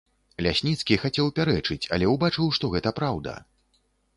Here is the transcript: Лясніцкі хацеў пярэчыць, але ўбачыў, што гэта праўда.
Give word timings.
Лясніцкі 0.45 0.97
хацеў 1.03 1.27
пярэчыць, 1.39 1.79
але 1.97 2.09
ўбачыў, 2.15 2.51
што 2.59 2.73
гэта 2.77 2.97
праўда. 3.03 3.37